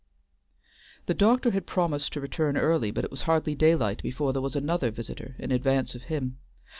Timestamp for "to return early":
2.13-2.89